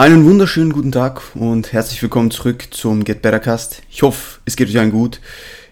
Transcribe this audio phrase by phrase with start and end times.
[0.00, 3.82] Einen wunderschönen guten Tag und herzlich willkommen zurück zum Get Better Cast.
[3.90, 5.20] Ich hoffe, es geht euch allen gut.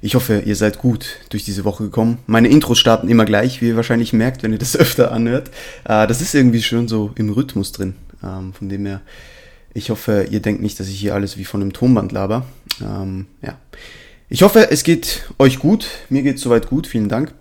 [0.02, 2.18] Ich hoffe, ihr seid gut durch diese Woche gekommen.
[2.26, 5.48] Meine Intros starten immer gleich, wie ihr wahrscheinlich merkt, wenn ihr das öfter anhört.
[5.84, 7.94] Äh, das ist irgendwie schon so im Rhythmus drin.
[8.22, 9.00] Ähm, von dem her,
[9.72, 12.44] ich hoffe, ihr denkt nicht, dass ich hier alles wie von einem Tonband laber.
[12.82, 13.56] Ähm, ja.
[14.28, 15.88] Ich hoffe, es geht euch gut.
[16.10, 16.86] Mir geht es soweit gut.
[16.86, 17.32] Vielen Dank.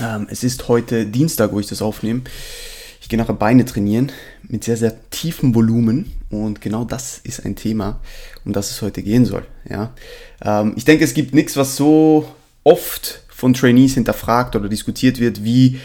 [0.00, 2.20] Ähm, es ist heute Dienstag, wo ich das aufnehme.
[3.06, 4.10] Ich gehe nachher Beine trainieren
[4.48, 8.00] mit sehr, sehr tiefem Volumen und genau das ist ein Thema,
[8.44, 9.46] um das es heute gehen soll.
[9.70, 9.94] Ja?
[10.42, 12.28] Ähm, ich denke, es gibt nichts, was so
[12.64, 15.78] oft von Trainees hinterfragt oder diskutiert wird, wie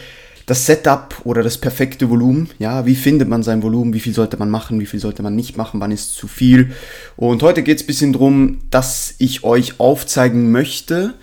[0.46, 2.50] das Setup oder das perfekte Volumen.
[2.58, 3.94] Ja, wie findet man sein Volumen?
[3.94, 4.80] Wie viel sollte man machen?
[4.80, 5.78] Wie viel sollte man nicht machen?
[5.78, 6.72] Wann ist zu viel?
[7.16, 11.14] Und heute geht es ein bisschen darum, dass ich euch aufzeigen möchte,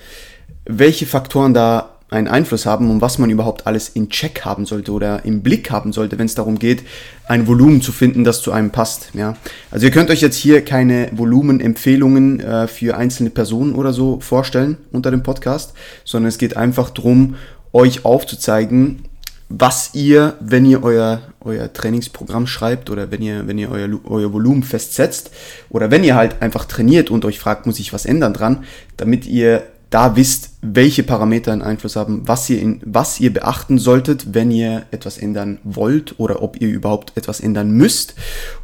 [0.63, 4.91] welche Faktoren da einen Einfluss haben und was man überhaupt alles in Check haben sollte
[4.91, 6.83] oder im Blick haben sollte, wenn es darum geht,
[7.27, 9.11] ein Volumen zu finden, das zu einem passt.
[9.13, 9.35] Ja,
[9.69, 14.77] also ihr könnt euch jetzt hier keine Volumenempfehlungen äh, für einzelne Personen oder so vorstellen
[14.91, 17.35] unter dem Podcast, sondern es geht einfach darum,
[17.73, 19.03] euch aufzuzeigen,
[19.49, 24.31] was ihr, wenn ihr euer, euer Trainingsprogramm schreibt oder wenn ihr, wenn ihr euer, euer
[24.31, 25.31] Volumen festsetzt
[25.69, 28.63] oder wenn ihr halt einfach trainiert und euch fragt, muss ich was ändern dran,
[28.97, 33.79] damit ihr da wisst, welche Parameter einen Einfluss haben, was ihr, in, was ihr beachten
[33.79, 38.13] solltet, wenn ihr etwas ändern wollt oder ob ihr überhaupt etwas ändern müsst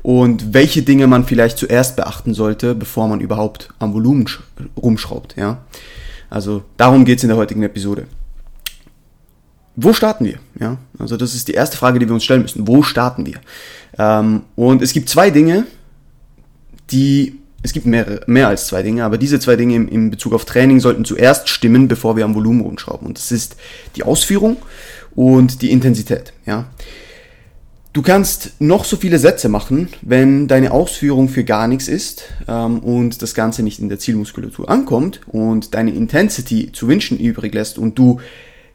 [0.03, 4.29] und welche Dinge man vielleicht zuerst beachten sollte, bevor man überhaupt am Volumen
[4.77, 5.35] rumschraubt.
[5.35, 5.63] Ja?
[6.29, 8.05] Also darum geht's in der heutigen Episode.
[9.75, 10.39] Wo starten wir?
[10.59, 12.67] Ja, also das ist die erste Frage, die wir uns stellen müssen.
[12.67, 13.41] Wo starten wir?
[13.97, 15.65] Ähm, und es gibt zwei Dinge,
[16.91, 20.33] die es gibt mehr, mehr als zwei Dinge, aber diese zwei Dinge im, in Bezug
[20.33, 23.07] auf Training sollten zuerst stimmen, bevor wir am Volumen rumschrauben.
[23.07, 23.55] Und das ist
[23.95, 24.57] die Ausführung
[25.15, 26.31] und die Intensität.
[26.45, 26.67] Ja.
[27.91, 32.79] Du kannst noch so viele Sätze machen, wenn deine Ausführung für gar nichts ist ähm,
[32.79, 37.79] und das Ganze nicht in der Zielmuskulatur ankommt und deine Intensity zu wünschen übrig lässt
[37.79, 38.19] und du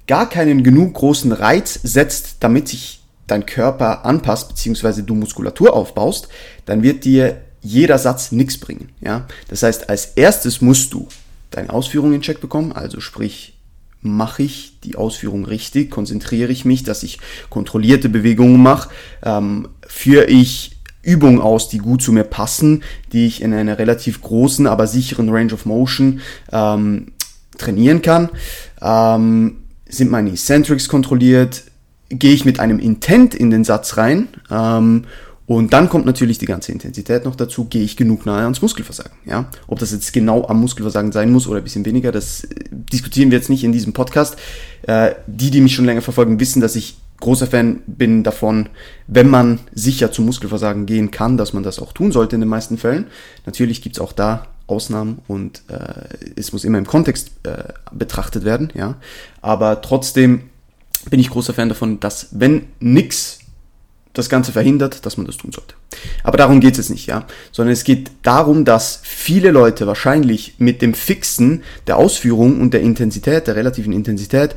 [0.09, 6.29] gar keinen genug großen Reiz setzt, damit sich dein Körper anpasst, beziehungsweise du Muskulatur aufbaust,
[6.65, 8.91] dann wird dir jeder Satz nichts bringen.
[9.01, 9.27] Ja?
[9.49, 11.09] Das heißt, als erstes musst du
[11.51, 13.55] deine Ausführung in Check bekommen, also sprich,
[14.03, 17.19] mache ich die Ausführung richtig, konzentriere ich mich, dass ich
[17.51, 18.89] kontrollierte Bewegungen mache,
[19.23, 22.83] ähm, führe ich Übungen aus, die gut zu mir passen,
[23.13, 26.21] die ich in einer relativ großen, aber sicheren Range of Motion
[26.53, 27.13] ähm,
[27.59, 28.31] trainieren kann.
[28.81, 31.65] Ähm, sind meine Eccentrics kontrolliert?
[32.11, 34.29] Gehe ich mit einem Intent in den Satz rein?
[35.51, 37.65] Und dann kommt natürlich die ganze Intensität noch dazu.
[37.65, 39.19] Gehe ich genug nahe ans Muskelversagen?
[39.27, 39.47] Ja?
[39.67, 43.33] Ob das jetzt genau am Muskelversagen sein muss oder ein bisschen weniger, das äh, diskutieren
[43.33, 44.37] wir jetzt nicht in diesem Podcast.
[44.83, 48.69] Äh, die, die mich schon länger verfolgen, wissen, dass ich großer Fan bin davon,
[49.09, 52.49] wenn man sicher zum Muskelversagen gehen kann, dass man das auch tun sollte in den
[52.49, 53.07] meisten Fällen.
[53.45, 58.71] Natürlich gibt's auch da Ausnahmen und äh, es muss immer im Kontext äh, betrachtet werden,
[58.75, 58.95] ja.
[59.43, 60.43] Aber trotzdem
[61.11, 63.40] bin ich großer Fan davon, dass wenn nix
[64.13, 65.75] das Ganze verhindert, dass man das tun sollte.
[66.25, 70.55] Aber darum geht es jetzt nicht, ja, sondern es geht darum, dass viele Leute wahrscheinlich
[70.59, 74.57] mit dem Fixen der Ausführung und der Intensität, der relativen Intensität,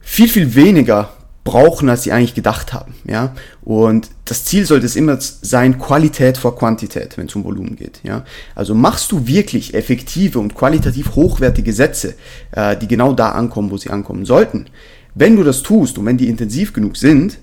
[0.00, 1.10] viel, viel weniger
[1.44, 3.34] brauchen, als sie eigentlich gedacht haben, ja.
[3.62, 8.00] Und das Ziel sollte es immer sein, Qualität vor Quantität, wenn es um Volumen geht,
[8.02, 8.24] ja.
[8.54, 12.14] Also machst du wirklich effektive und qualitativ hochwertige Sätze,
[12.52, 14.66] äh, die genau da ankommen, wo sie ankommen sollten.
[15.14, 17.38] Wenn du das tust und wenn die intensiv genug sind,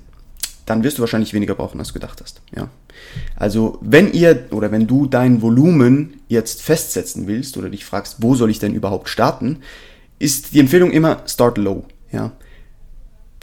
[0.66, 2.42] dann wirst du wahrscheinlich weniger brauchen, als du gedacht hast.
[2.56, 2.70] Ja.
[3.36, 8.36] Also wenn ihr oder wenn du dein Volumen jetzt festsetzen willst oder dich fragst, wo
[8.36, 9.60] soll ich denn überhaupt starten,
[10.18, 11.86] ist die Empfehlung immer Start Low.
[12.12, 12.32] Ja.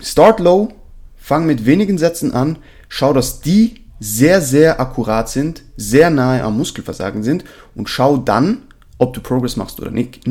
[0.02, 0.72] Start Low,
[1.16, 6.56] fang mit wenigen Sätzen an, schau, dass die sehr, sehr akkurat sind, sehr nahe am
[6.56, 7.44] Muskelversagen sind
[7.76, 8.62] und schau dann,
[8.98, 10.26] ob du Progress machst oder nicht.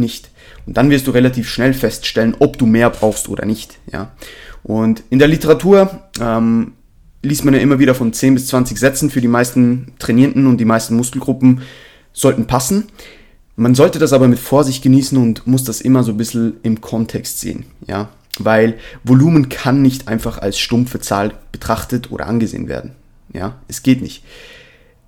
[0.66, 3.80] Und dann wirst du relativ schnell feststellen, ob du mehr brauchst oder nicht.
[3.92, 4.12] Ja.
[4.64, 6.74] Und in der Literatur ähm,
[7.24, 10.58] liest man ja immer wieder von 10 bis 20 Sätzen für die meisten Trainierenden und
[10.58, 11.62] die meisten Muskelgruppen
[12.14, 12.88] sollten passen.
[13.56, 16.82] Man sollte das aber mit Vorsicht genießen und muss das immer so ein bisschen im
[16.82, 18.10] Kontext sehen, ja.
[18.40, 22.94] Weil Volumen kann nicht einfach als stumpfe Zahl betrachtet oder angesehen werden.
[23.34, 24.24] Ja, es geht nicht.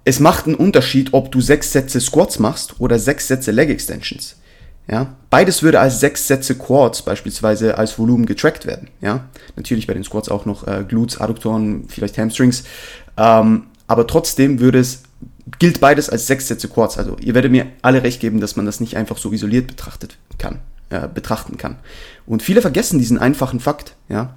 [0.05, 4.35] Es macht einen Unterschied, ob du sechs Sätze Squats machst oder sechs Sätze Leg Extensions.
[4.87, 8.89] Ja, beides würde als sechs Sätze Quads beispielsweise als Volumen getrackt werden.
[8.99, 9.25] Ja,
[9.55, 12.63] natürlich bei den Squats auch noch äh, Glutes, Adduktoren, vielleicht Hamstrings.
[13.15, 15.03] Ähm, aber trotzdem würde es,
[15.59, 16.97] gilt beides als sechs Sätze Quads.
[16.97, 20.17] Also ihr werdet mir alle recht geben, dass man das nicht einfach so isoliert betrachtet
[20.37, 20.59] kann,
[20.89, 21.77] äh, betrachten kann.
[22.25, 23.95] Und viele vergessen diesen einfachen Fakt.
[24.09, 24.35] Ja,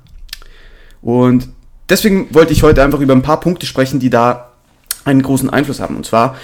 [1.02, 1.48] und
[1.88, 4.52] deswegen wollte ich heute einfach über ein paar Punkte sprechen, die da
[5.04, 5.96] einen großen Einfluss haben.
[5.96, 6.36] Und zwar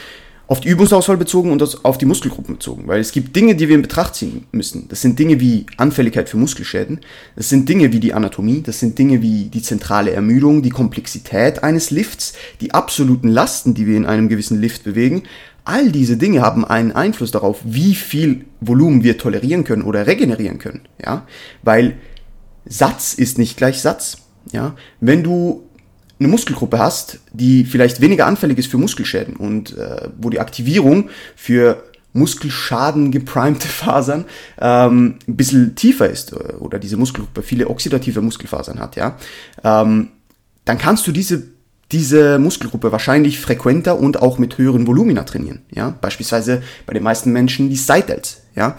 [0.52, 2.86] auf die Übungsauswahl bezogen und auf die Muskelgruppen bezogen.
[2.86, 4.86] Weil es gibt Dinge, die wir in Betracht ziehen müssen.
[4.90, 7.00] Das sind Dinge wie Anfälligkeit für Muskelschäden,
[7.36, 11.64] das sind Dinge wie die Anatomie, das sind Dinge wie die zentrale Ermüdung, die Komplexität
[11.64, 15.22] eines Lifts, die absoluten Lasten, die wir in einem gewissen Lift bewegen.
[15.64, 20.58] All diese Dinge haben einen Einfluss darauf, wie viel Volumen wir tolerieren können oder regenerieren
[20.58, 20.82] können.
[21.02, 21.26] Ja?
[21.62, 21.94] Weil
[22.66, 24.18] Satz ist nicht gleich Satz.
[24.52, 24.76] Ja?
[25.00, 25.62] Wenn du
[26.22, 31.10] eine Muskelgruppe hast, die vielleicht weniger anfällig ist für Muskelschäden und äh, wo die Aktivierung
[31.36, 31.82] für
[32.12, 34.24] Muskelschaden geprimte Fasern
[34.60, 39.16] ähm, ein bisschen tiefer ist äh, oder diese Muskelgruppe viele oxidative Muskelfasern hat, ja,
[39.64, 40.08] ähm,
[40.64, 41.42] dann kannst du diese
[41.90, 45.60] diese Muskelgruppe wahrscheinlich frequenter und auch mit höheren Volumina trainieren.
[45.70, 45.94] Ja?
[46.00, 48.44] Beispielsweise bei den meisten Menschen die Side-Delts.
[48.56, 48.76] Ja?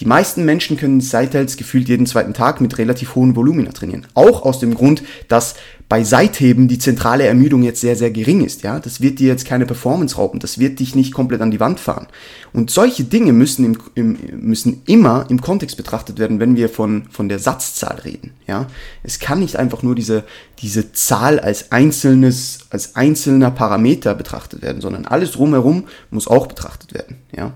[0.00, 4.06] Die meisten Menschen können Seithals gefühlt jeden zweiten Tag mit relativ hohen Volumina trainieren.
[4.14, 5.54] Auch aus dem Grund, dass
[5.88, 8.62] bei Seitheben die zentrale Ermüdung jetzt sehr, sehr gering ist.
[8.62, 10.40] Ja, das wird dir jetzt keine Performance rauben.
[10.40, 12.08] Das wird dich nicht komplett an die Wand fahren.
[12.52, 17.06] Und solche Dinge müssen, im, im, müssen immer im Kontext betrachtet werden, wenn wir von,
[17.10, 18.32] von der Satzzahl reden.
[18.46, 18.66] Ja,
[19.04, 20.24] es kann nicht einfach nur diese,
[20.58, 26.94] diese Zahl als einzelnes, als einzelner Parameter betrachtet werden, sondern alles drumherum muss auch betrachtet
[26.94, 27.16] werden.
[27.34, 27.54] Ja,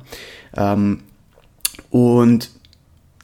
[0.56, 1.00] ähm,
[1.90, 2.50] und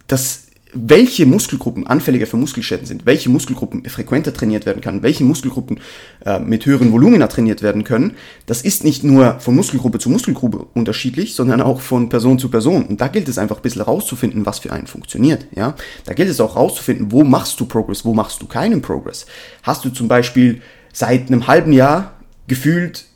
[0.07, 5.81] das, welche Muskelgruppen anfälliger für Muskelschäden sind, welche Muskelgruppen frequenter trainiert werden kann, welche Muskelgruppen
[6.25, 8.13] äh, mit höheren Volumina trainiert werden können,
[8.47, 12.85] das ist nicht nur von Muskelgruppe zu Muskelgruppe unterschiedlich, sondern auch von Person zu Person.
[12.85, 15.47] Und da gilt es einfach ein bisschen rauszufinden, was für einen funktioniert.
[15.55, 15.75] Ja?
[16.05, 19.27] Da gilt es auch rauszufinden, wo machst du Progress, wo machst du keinen Progress.
[19.63, 20.61] Hast du zum Beispiel
[20.93, 22.15] seit einem halben Jahr
[22.49, 23.07] gefühlt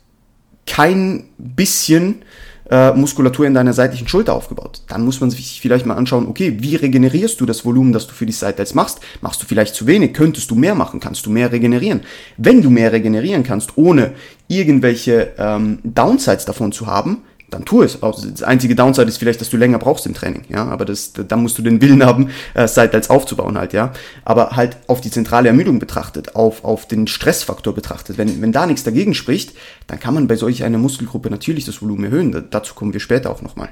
[0.65, 2.23] kein bisschen
[2.71, 4.81] äh, Muskulatur in deiner seitlichen Schulter aufgebaut.
[4.87, 8.13] Dann muss man sich vielleicht mal anschauen, okay, wie regenerierst du das Volumen, das du
[8.13, 9.01] für die Seitels machst?
[9.19, 10.13] Machst du vielleicht zu wenig?
[10.13, 11.01] Könntest du mehr machen?
[11.01, 12.01] Kannst du mehr regenerieren?
[12.37, 14.13] Wenn du mehr regenerieren kannst, ohne
[14.47, 17.99] irgendwelche ähm, Downsides davon zu haben, dann tu es.
[17.99, 21.35] Das einzige Downside ist vielleicht, dass du länger brauchst im Training, ja, aber das, da
[21.35, 23.93] musst du den Willen haben, äh, als aufzubauen halt, ja.
[24.25, 28.65] Aber halt auf die zentrale Ermüdung betrachtet, auf, auf den Stressfaktor betrachtet, wenn, wenn da
[28.65, 29.53] nichts dagegen spricht,
[29.87, 32.31] dann kann man bei solch einer Muskelgruppe natürlich das Volumen erhöhen.
[32.31, 33.69] Da, dazu kommen wir später auch nochmal.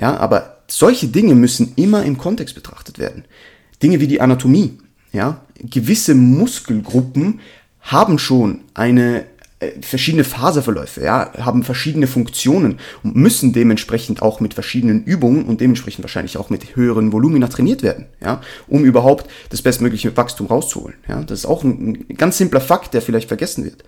[0.00, 3.24] Ja, aber solche Dinge müssen immer im Kontext betrachtet werden.
[3.82, 4.78] Dinge wie die Anatomie,
[5.12, 5.40] ja.
[5.58, 7.40] Gewisse Muskelgruppen
[7.80, 9.24] haben schon eine
[9.80, 16.04] verschiedene Phaseverläufe, ja, haben verschiedene Funktionen und müssen dementsprechend auch mit verschiedenen Übungen und dementsprechend
[16.04, 20.96] wahrscheinlich auch mit höheren Volumina trainiert werden, ja, um überhaupt das bestmögliche Wachstum rauszuholen.
[21.08, 23.84] Ja, das ist auch ein, ein ganz simpler Fakt, der vielleicht vergessen wird.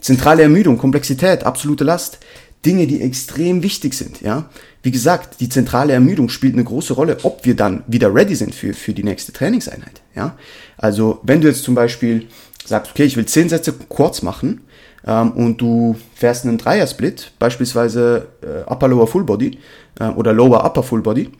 [0.00, 2.18] Zentrale Ermüdung, Komplexität, absolute Last,
[2.64, 4.48] Dinge, die extrem wichtig sind, ja.
[4.82, 8.54] Wie gesagt, die zentrale Ermüdung spielt eine große Rolle, ob wir dann wieder ready sind
[8.54, 10.36] für, für die nächste Trainingseinheit, ja.
[10.76, 12.26] Also, wenn du jetzt zum Beispiel
[12.64, 14.60] sagst, okay, ich will 10 Sätze kurz machen,
[15.06, 19.58] ähm, und du fährst einen Dreier-Split, beispielsweise äh, Upper Lower Full Body
[20.00, 21.30] äh, oder Lower Upper Full Body,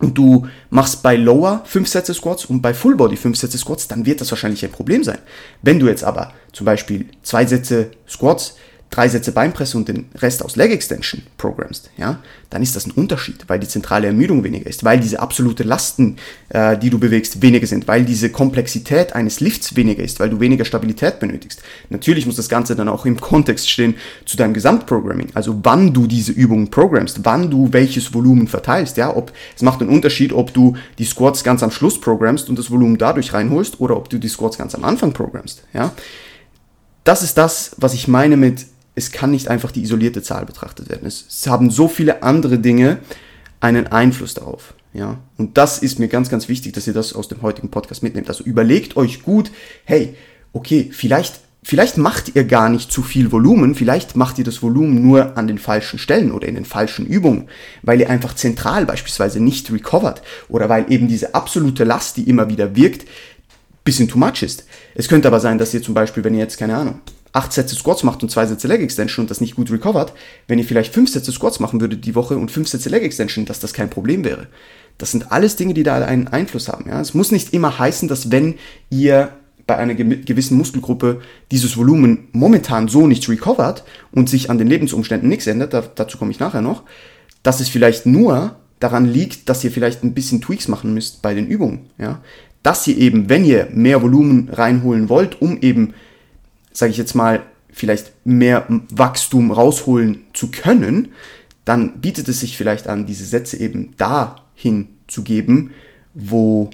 [0.00, 3.88] und du machst bei Lower 5 Sätze Squats und bei Full Body 5 Sätze Squats,
[3.88, 5.18] dann wird das wahrscheinlich ein Problem sein.
[5.62, 8.56] Wenn du jetzt aber zum Beispiel zwei Sätze Squats
[8.90, 12.20] drei Sätze Beinpresse und den Rest aus Leg Extension programmst, ja,
[12.50, 16.16] dann ist das ein Unterschied, weil die zentrale Ermüdung weniger ist, weil diese absolute Lasten,
[16.50, 20.38] äh, die du bewegst, weniger sind, weil diese Komplexität eines Lifts weniger ist, weil du
[20.38, 21.62] weniger Stabilität benötigst.
[21.90, 23.96] Natürlich muss das Ganze dann auch im Kontext stehen
[24.26, 29.14] zu deinem Gesamtprogramming, also wann du diese Übungen programmst, wann du welches Volumen verteilst, ja,
[29.14, 32.70] ob, es macht einen Unterschied, ob du die Squats ganz am Schluss programmst und das
[32.70, 35.92] Volumen dadurch reinholst oder ob du die Squats ganz am Anfang programmst, ja.
[37.02, 38.64] Das ist das, was ich meine mit
[38.94, 41.06] es kann nicht einfach die isolierte Zahl betrachtet werden.
[41.06, 42.98] Es, es haben so viele andere Dinge
[43.60, 44.74] einen Einfluss darauf.
[44.92, 48.04] Ja, und das ist mir ganz, ganz wichtig, dass ihr das aus dem heutigen Podcast
[48.04, 48.28] mitnehmt.
[48.28, 49.50] Also überlegt euch gut,
[49.84, 50.14] hey,
[50.52, 55.02] okay, vielleicht, vielleicht macht ihr gar nicht zu viel Volumen, vielleicht macht ihr das Volumen
[55.02, 57.48] nur an den falschen Stellen oder in den falschen Übungen,
[57.82, 62.48] weil ihr einfach zentral beispielsweise nicht recovert oder weil eben diese absolute Last, die immer
[62.48, 63.04] wieder wirkt,
[63.82, 64.64] bisschen too much ist.
[64.94, 67.00] Es könnte aber sein, dass ihr zum Beispiel, wenn ihr jetzt, keine Ahnung,
[67.34, 70.14] acht Sätze Squats macht und zwei Sätze Leg Extension und das nicht gut recovert,
[70.46, 73.44] wenn ihr vielleicht fünf Sätze Squats machen würdet die Woche und fünf Sätze Leg Extension,
[73.44, 74.46] dass das kein Problem wäre.
[74.98, 76.88] Das sind alles Dinge, die da einen Einfluss haben.
[76.88, 77.00] Ja?
[77.00, 78.54] Es muss nicht immer heißen, dass wenn
[78.88, 79.32] ihr
[79.66, 85.28] bei einer gewissen Muskelgruppe dieses Volumen momentan so nicht recovert und sich an den Lebensumständen
[85.28, 86.84] nichts ändert, da, dazu komme ich nachher noch,
[87.42, 91.34] dass es vielleicht nur daran liegt, dass ihr vielleicht ein bisschen Tweaks machen müsst bei
[91.34, 91.86] den Übungen.
[91.98, 92.20] Ja?
[92.62, 95.94] Dass ihr eben, wenn ihr mehr Volumen reinholen wollt, um eben
[96.74, 101.08] sage ich jetzt mal, vielleicht mehr Wachstum rausholen zu können,
[101.64, 105.70] dann bietet es sich vielleicht an, diese Sätze eben dahin zu geben,
[106.12, 106.70] wo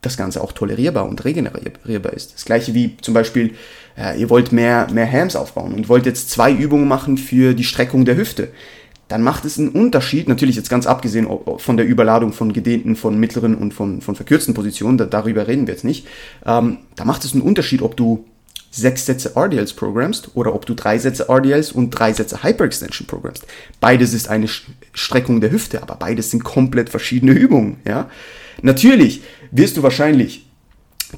[0.00, 2.34] das Ganze auch tolerierbar und regenerierbar ist.
[2.34, 3.54] Das gleiche wie zum Beispiel,
[3.96, 7.64] äh, ihr wollt mehr, mehr Hams aufbauen und wollt jetzt zwei Übungen machen für die
[7.64, 8.48] Streckung der Hüfte.
[9.06, 13.18] Dann macht es einen Unterschied, natürlich jetzt ganz abgesehen von der Überladung von gedehnten, von
[13.18, 16.06] mittleren und von, von verkürzten Positionen, da, darüber reden wir jetzt nicht.
[16.44, 18.24] Ähm, da macht es einen Unterschied, ob du
[18.72, 23.46] sechs Sätze RDLs programmst oder ob du drei Sätze RDLs und drei Sätze Hyperextension programmst.
[23.80, 24.48] Beides ist eine
[24.92, 28.10] Streckung der Hüfte, aber beides sind komplett verschiedene Übungen, ja.
[28.62, 30.46] Natürlich wirst du wahrscheinlich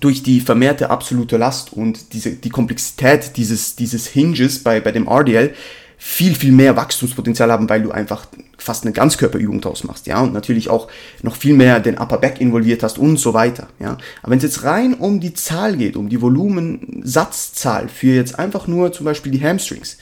[0.01, 5.07] durch die vermehrte absolute Last und diese, die Komplexität dieses, dieses Hinges bei, bei dem
[5.07, 5.55] RDL
[5.97, 8.27] viel, viel mehr Wachstumspotenzial haben, weil du einfach
[8.65, 10.89] fast eine Ganzkörperübung draus machst, ja, und natürlich auch
[11.23, 13.99] noch viel mehr den Upper Back involviert hast und so weiter, ja.
[14.23, 18.67] Aber wenn es jetzt rein um die Zahl geht, um die Volumensatzzahl für jetzt einfach
[18.67, 19.99] nur zum Beispiel die Hamstrings,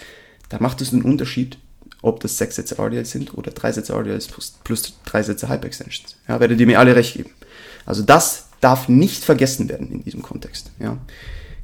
[0.49, 1.59] dann macht es einen Unterschied,
[2.02, 6.16] ob das sechs Sätze RDLs sind oder drei Sätze RDLs plus, plus drei Sätze Hyperextensions.
[6.28, 7.31] Ja, werdet ihr mir alle recht geben.
[7.85, 10.71] Also das darf nicht vergessen werden in diesem Kontext.
[10.78, 10.99] Ja,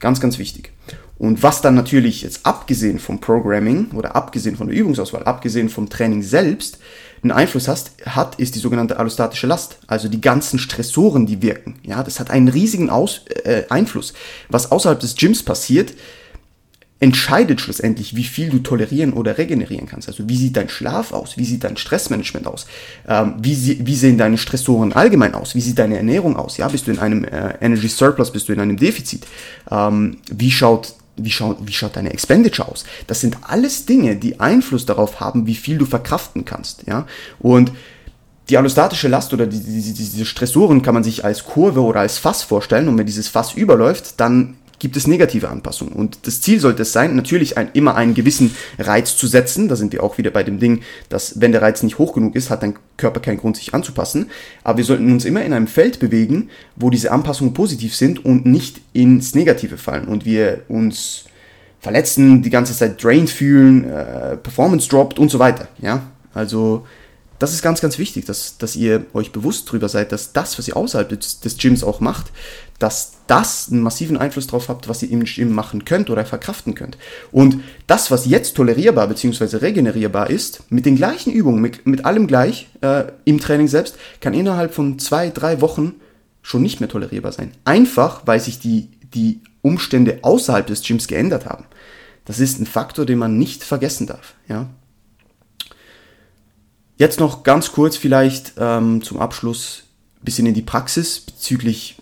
[0.01, 0.73] ganz, ganz wichtig.
[1.19, 5.89] Und was dann natürlich jetzt abgesehen vom Programming oder abgesehen von der Übungsauswahl, abgesehen vom
[5.89, 6.79] Training selbst,
[7.23, 9.79] einen Einfluss hast, hat, ist die sogenannte allostatische Last.
[9.89, 11.81] Also die ganzen Stressoren, die wirken.
[11.83, 14.15] Ja, das hat einen riesigen Aus, äh, Einfluss.
[14.49, 15.95] Was außerhalb des Gyms passiert,
[17.01, 20.09] entscheidet schlussendlich, wie viel du tolerieren oder regenerieren kannst.
[20.09, 21.37] Also wie sieht dein Schlaf aus?
[21.37, 22.67] Wie sieht dein Stressmanagement aus?
[23.07, 25.55] Ähm, wie, sie, wie sehen deine Stressoren allgemein aus?
[25.55, 26.57] Wie sieht deine Ernährung aus?
[26.57, 28.33] Ja, bist du in einem äh, Energy Surplus?
[28.33, 29.27] Bist du in einem Defizit?
[29.71, 32.85] Ähm, wie schaut wie schaut, wie schaut deine Expenditure aus?
[33.07, 36.87] Das sind alles Dinge, die Einfluss darauf haben, wie viel du verkraften kannst.
[36.87, 37.07] Ja?
[37.39, 37.73] Und
[38.49, 42.19] die allostatische Last oder die, die, diese Stressoren kann man sich als Kurve oder als
[42.19, 42.89] Fass vorstellen.
[42.89, 45.93] Und wenn dieses Fass überläuft, dann gibt es negative Anpassungen.
[45.93, 49.69] Und das Ziel sollte es sein, natürlich ein, immer einen gewissen Reiz zu setzen.
[49.69, 52.35] Da sind wir auch wieder bei dem Ding, dass wenn der Reiz nicht hoch genug
[52.37, 54.31] ist, hat dein Körper keinen Grund, sich anzupassen.
[54.65, 58.47] Aber wir sollten uns immer in einem Feld bewegen, wo diese Anpassungen positiv sind und
[58.47, 60.07] nicht ins Negative fallen.
[60.07, 61.25] Und wir uns
[61.81, 65.69] verletzen, die ganze Zeit drained fühlen, äh, Performance droppt und so weiter.
[65.81, 66.03] Ja,
[66.35, 66.87] also
[67.39, 70.67] das ist ganz, ganz wichtig, dass, dass ihr euch bewusst darüber seid, dass das, was
[70.67, 72.33] ihr außerhalb des, des Gyms auch macht,
[72.79, 76.75] dass das einen massiven Einfluss darauf habt, was ihr im Gym machen könnt oder verkraften
[76.75, 76.97] könnt.
[77.31, 79.59] Und das, was jetzt tolerierbar bzw.
[79.59, 84.35] regenerierbar ist, mit den gleichen Übungen, mit, mit allem gleich äh, im Training selbst, kann
[84.35, 85.95] innerhalb von zwei, drei Wochen
[86.43, 87.53] schon nicht mehr tolerierbar sein.
[87.65, 91.67] Einfach, weil sich die, die Umstände außerhalb des Gyms geändert haben.
[92.25, 94.35] Das ist ein Faktor, den man nicht vergessen darf.
[94.49, 94.69] Ja?
[96.99, 99.85] Jetzt noch ganz kurz vielleicht ähm, zum Abschluss
[100.21, 101.97] ein bisschen in die Praxis bezüglich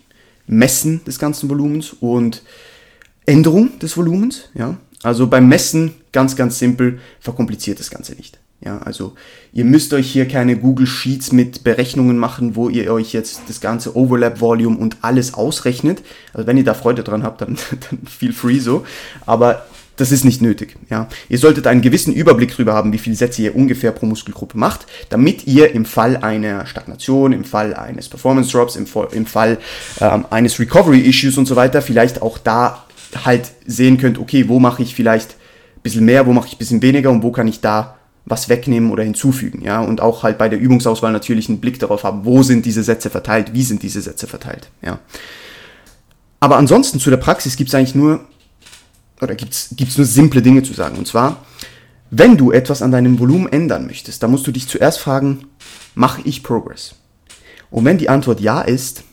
[0.47, 2.41] Messen des ganzen Volumens und
[3.27, 4.49] Änderung des Volumens.
[4.55, 4.77] Ja?
[5.03, 8.39] Also beim Messen ganz, ganz simpel, verkompliziert das Ganze nicht.
[8.59, 9.13] Ja, also
[9.53, 13.61] ihr müsst euch hier keine Google Sheets mit Berechnungen machen, wo ihr euch jetzt das
[13.61, 16.01] ganze Overlap Volume und alles ausrechnet.
[16.33, 17.55] Also wenn ihr da Freude dran habt, dann,
[17.89, 18.83] dann feel free so.
[19.27, 20.75] Aber das ist nicht nötig.
[20.89, 21.09] Ja.
[21.27, 24.85] Ihr solltet einen gewissen Überblick darüber haben, wie viele Sätze ihr ungefähr pro Muskelgruppe macht,
[25.09, 29.57] damit ihr im Fall einer Stagnation, im Fall eines Performance Drops, im, im Fall
[29.99, 32.85] ähm, eines Recovery Issues und so weiter vielleicht auch da
[33.25, 36.59] halt sehen könnt, okay, wo mache ich vielleicht ein bisschen mehr, wo mache ich ein
[36.59, 40.37] bisschen weniger und wo kann ich da was wegnehmen oder hinzufügen, ja, und auch halt
[40.37, 43.83] bei der Übungsauswahl natürlich einen Blick darauf haben, wo sind diese Sätze verteilt, wie sind
[43.83, 44.99] diese Sätze verteilt, ja.
[46.41, 48.19] Aber ansonsten zu der Praxis gibt es eigentlich nur
[49.21, 50.97] oder gibt es nur simple Dinge zu sagen.
[50.97, 51.45] Und zwar,
[52.09, 55.47] wenn du etwas an deinem Volumen ändern möchtest, dann musst du dich zuerst fragen,
[55.95, 56.95] mache ich Progress?
[57.69, 59.03] Und wenn die Antwort ja ist,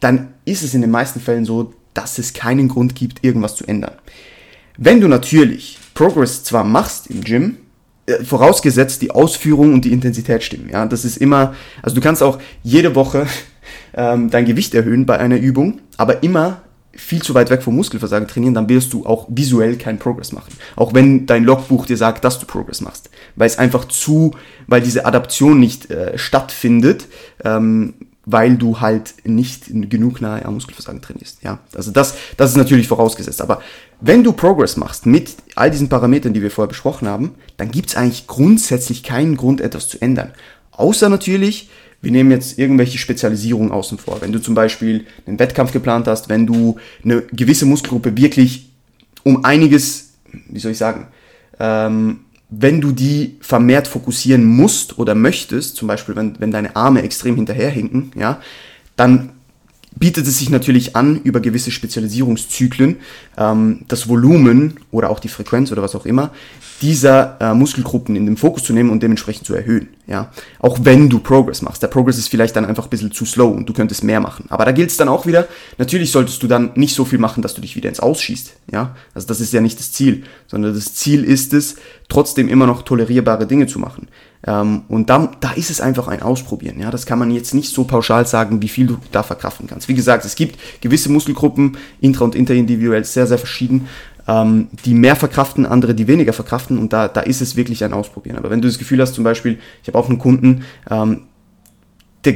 [0.00, 3.64] dann ist es in den meisten Fällen so, dass es keinen Grund gibt, irgendwas zu
[3.66, 3.94] ändern.
[4.76, 7.56] Wenn du natürlich Progress zwar machst im Gym,
[8.06, 10.68] äh, vorausgesetzt die Ausführung und die Intensität stimmen.
[10.70, 13.26] Ja, das ist immer, also du kannst auch jede Woche
[13.94, 16.62] ähm, dein Gewicht erhöhen bei einer Übung, aber immer
[16.96, 20.52] viel zu weit weg vom Muskelversagen trainieren, dann wirst du auch visuell keinen Progress machen.
[20.76, 23.10] Auch wenn dein Logbuch dir sagt, dass du Progress machst.
[23.36, 24.32] Weil es einfach zu,
[24.66, 27.06] weil diese Adaption nicht äh, stattfindet,
[27.44, 27.94] ähm,
[28.26, 31.42] weil du halt nicht genug nahe am Muskelversagen trainierst.
[31.42, 33.42] Ja, also das, das ist natürlich vorausgesetzt.
[33.42, 33.60] Aber
[34.00, 37.90] wenn du Progress machst mit all diesen Parametern, die wir vorher besprochen haben, dann gibt
[37.90, 40.32] es eigentlich grundsätzlich keinen Grund, etwas zu ändern.
[40.72, 41.68] Außer natürlich,
[42.04, 44.20] wir nehmen jetzt irgendwelche Spezialisierungen außen vor.
[44.20, 48.70] Wenn du zum Beispiel einen Wettkampf geplant hast, wenn du eine gewisse Muskelgruppe wirklich
[49.22, 50.14] um einiges,
[50.48, 51.08] wie soll ich sagen,
[51.58, 52.20] ähm,
[52.50, 57.36] wenn du die vermehrt fokussieren musst oder möchtest, zum Beispiel wenn, wenn deine Arme extrem
[57.36, 58.40] hinterherhinken, ja,
[58.96, 59.33] dann
[59.96, 62.96] bietet es sich natürlich an, über gewisse Spezialisierungszyklen
[63.36, 66.32] ähm, das Volumen oder auch die Frequenz oder was auch immer
[66.82, 69.88] dieser äh, Muskelgruppen in den Fokus zu nehmen und dementsprechend zu erhöhen.
[70.06, 71.82] Ja, auch wenn du Progress machst.
[71.82, 74.46] Der Progress ist vielleicht dann einfach ein bisschen zu slow und du könntest mehr machen.
[74.50, 75.48] Aber da gilt es dann auch wieder,
[75.78, 78.56] natürlich solltest du dann nicht so viel machen, dass du dich wieder ins Ausschießt.
[78.72, 81.76] Ja, also das ist ja nicht das Ziel, sondern das Ziel ist es,
[82.08, 84.08] trotzdem immer noch tolerierbare Dinge zu machen.
[84.46, 86.80] Ähm, und da, da ist es einfach ein Ausprobieren.
[86.80, 89.88] Ja, das kann man jetzt nicht so pauschal sagen, wie viel du da verkraften kannst.
[89.88, 93.88] Wie gesagt, es gibt gewisse Muskelgruppen, intra- und interindividuell sehr, sehr verschieden
[94.26, 97.92] ähm, die mehr verkraften, andere, die weniger verkraften und da, da ist es wirklich ein
[97.92, 98.38] Ausprobieren.
[98.38, 101.22] Aber wenn du das Gefühl hast, zum Beispiel, ich habe auch einen Kunden, ähm,
[102.24, 102.34] der,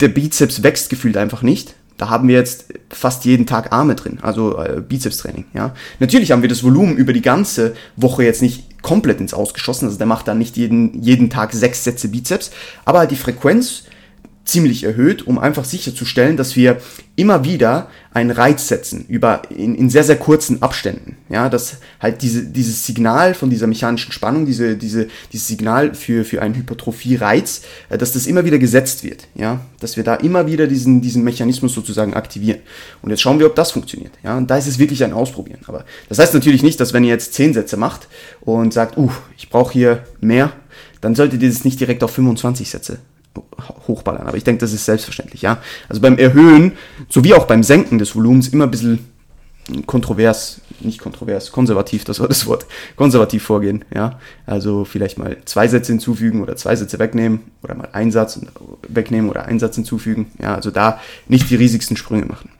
[0.00, 4.18] der Bizeps wächst gefühlt einfach nicht, da haben wir jetzt fast jeden Tag Arme drin,
[4.22, 5.44] also äh, Bizepstraining.
[5.52, 5.74] Ja.
[5.98, 9.98] Natürlich haben wir das Volumen über die ganze Woche jetzt nicht komplett ins Ausgeschossen, also
[9.98, 12.50] der macht dann nicht jeden, jeden Tag sechs Sätze Bizeps,
[12.84, 13.84] aber die Frequenz
[14.50, 16.78] ziemlich erhöht, um einfach sicherzustellen, dass wir
[17.14, 22.22] immer wieder einen Reiz setzen über in, in sehr sehr kurzen Abständen, ja, dass halt
[22.22, 27.62] diese dieses Signal von dieser mechanischen Spannung, diese diese dieses Signal für für einen Hypertrophie-Reiz,
[27.88, 31.22] äh, dass das immer wieder gesetzt wird, ja, dass wir da immer wieder diesen diesen
[31.22, 32.60] Mechanismus sozusagen aktivieren.
[33.02, 34.36] Und jetzt schauen wir, ob das funktioniert, ja.
[34.36, 35.60] Und da ist es wirklich ein Ausprobieren.
[35.66, 38.08] Aber das heißt natürlich nicht, dass wenn ihr jetzt zehn Sätze macht
[38.40, 40.52] und sagt, uh, ich brauche hier mehr,
[41.00, 42.98] dann solltet ihr das nicht direkt auf 25 Sätze
[43.68, 44.26] hochballern.
[44.26, 45.58] Aber ich denke, das ist selbstverständlich, ja.
[45.88, 46.72] Also beim Erhöhen,
[47.08, 49.06] sowie auch beim Senken des Volumens immer ein bisschen
[49.86, 54.18] kontrovers, nicht kontrovers, konservativ, das war das Wort, konservativ vorgehen, ja.
[54.46, 58.40] Also vielleicht mal zwei Sätze hinzufügen oder zwei Sätze wegnehmen oder mal einen Satz
[58.88, 60.54] wegnehmen oder einen Satz hinzufügen, ja.
[60.54, 62.50] Also da nicht die riesigsten Sprünge machen.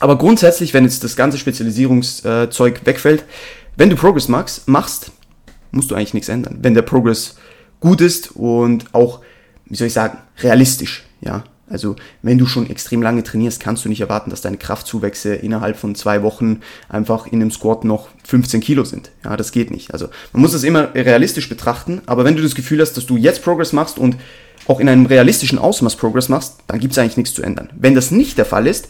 [0.00, 3.24] Aber grundsätzlich, wenn jetzt das ganze Spezialisierungszeug wegfällt,
[3.76, 5.12] wenn du Progress machst, machst,
[5.70, 6.58] musst du eigentlich nichts ändern.
[6.60, 7.36] Wenn der Progress
[7.78, 9.20] gut ist und auch
[9.72, 11.44] wie soll ich sagen, realistisch, ja.
[11.66, 15.78] Also wenn du schon extrem lange trainierst, kannst du nicht erwarten, dass deine Kraftzuwächse innerhalb
[15.78, 16.60] von zwei Wochen
[16.90, 19.10] einfach in einem Squat noch 15 Kilo sind.
[19.24, 19.94] Ja, das geht nicht.
[19.94, 23.16] Also man muss das immer realistisch betrachten, aber wenn du das Gefühl hast, dass du
[23.16, 24.16] jetzt Progress machst und
[24.68, 27.70] auch in einem realistischen Ausmaß Progress machst, dann gibt es eigentlich nichts zu ändern.
[27.74, 28.88] Wenn das nicht der Fall ist,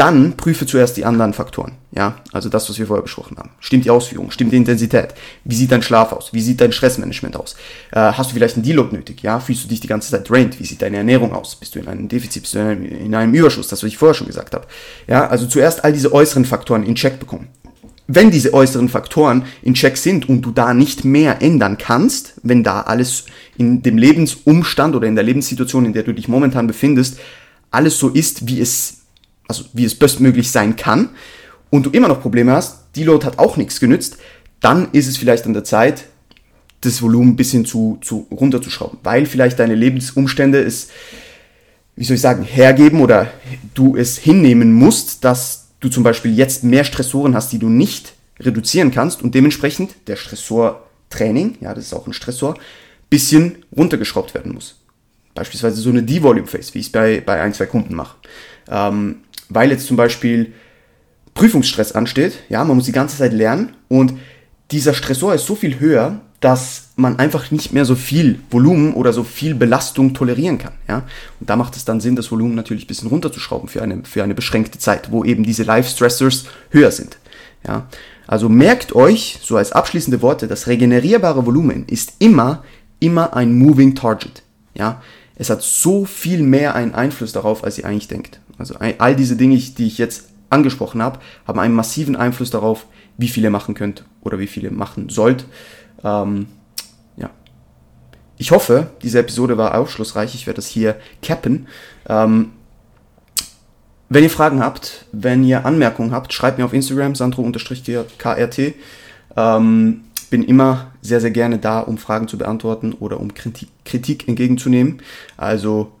[0.00, 1.72] dann prüfe zuerst die anderen Faktoren.
[1.92, 3.50] Ja, also das, was wir vorher besprochen haben.
[3.60, 4.30] Stimmt die Ausführung?
[4.30, 5.08] Stimmt die Intensität?
[5.44, 6.32] Wie sieht dein Schlaf aus?
[6.32, 7.54] Wie sieht dein Stressmanagement aus?
[7.92, 9.22] Äh, hast du vielleicht einen Deload nötig?
[9.22, 10.58] Ja, fühlst du dich die ganze Zeit drained?
[10.58, 11.54] Wie sieht deine Ernährung aus?
[11.54, 12.44] Bist du in einem Defizit?
[12.44, 13.68] Bist du in einem, in einem Überschuss?
[13.68, 14.66] Das, was ich vorher schon gesagt habe.
[15.06, 17.48] Ja, also zuerst all diese äußeren Faktoren in Check bekommen.
[18.06, 22.64] Wenn diese äußeren Faktoren in Check sind und du da nicht mehr ändern kannst, wenn
[22.64, 23.26] da alles
[23.58, 27.18] in dem Lebensumstand oder in der Lebenssituation, in der du dich momentan befindest,
[27.70, 28.99] alles so ist, wie es
[29.50, 31.10] also wie es bestmöglich sein kann,
[31.70, 34.18] und du immer noch Probleme hast, Deload hat auch nichts genützt,
[34.60, 36.04] dann ist es vielleicht an der Zeit,
[36.82, 40.88] das Volumen ein bisschen zu, zu runterzuschrauben, weil vielleicht deine Lebensumstände es,
[41.96, 43.30] wie soll ich sagen, hergeben oder
[43.74, 48.14] du es hinnehmen musst, dass du zum Beispiel jetzt mehr Stressoren hast, die du nicht
[48.38, 52.56] reduzieren kannst und dementsprechend der Stressortraining, ja, das ist auch ein Stressor,
[53.10, 54.80] bisschen runtergeschraubt werden muss.
[55.34, 58.16] Beispielsweise so eine D-Volume-Phase, wie ich es bei, bei ein, zwei Kunden mache.
[58.68, 59.16] Ähm,
[59.50, 60.52] weil jetzt zum Beispiel
[61.34, 64.14] Prüfungsstress ansteht, ja, man muss die ganze Zeit lernen und
[64.70, 69.12] dieser Stressor ist so viel höher, dass man einfach nicht mehr so viel Volumen oder
[69.12, 70.72] so viel Belastung tolerieren kann.
[70.88, 71.02] Ja?
[71.38, 74.24] Und da macht es dann Sinn, das Volumen natürlich ein bisschen runterzuschrauben für eine, für
[74.24, 77.18] eine beschränkte Zeit, wo eben diese Live-Stressors höher sind.
[77.66, 77.88] Ja?
[78.26, 82.64] Also merkt euch, so als abschließende Worte, das regenerierbare Volumen ist immer,
[83.00, 84.42] immer ein Moving Target.
[84.74, 85.02] Ja?
[85.36, 88.40] Es hat so viel mehr einen Einfluss darauf, als ihr eigentlich denkt.
[88.60, 93.28] Also all diese Dinge, die ich jetzt angesprochen habe, haben einen massiven Einfluss darauf, wie
[93.28, 95.46] viel ihr machen könnt oder wie viel ihr machen sollt.
[96.04, 96.46] Ähm,
[97.16, 97.30] ja.
[98.36, 100.34] Ich hoffe, diese Episode war aufschlussreich.
[100.34, 101.66] Ich werde das hier cappen.
[102.08, 102.52] Ähm,
[104.08, 108.74] wenn ihr Fragen habt, wenn ihr Anmerkungen habt, schreibt mir auf Instagram, sandro-krt.
[109.36, 114.28] Ähm, bin immer sehr, sehr gerne da, um Fragen zu beantworten oder um Kritik, Kritik
[114.28, 115.02] entgegenzunehmen.
[115.36, 115.92] Also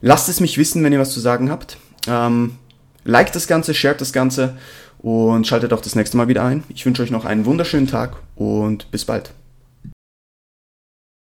[0.00, 1.78] lasst es mich wissen, wenn ihr was zu sagen habt.
[2.08, 2.56] Ähm,
[3.04, 4.56] liked das Ganze, shared das Ganze
[4.98, 6.64] und schaltet auch das nächste Mal wieder ein.
[6.68, 9.32] Ich wünsche euch noch einen wunderschönen Tag und bis bald.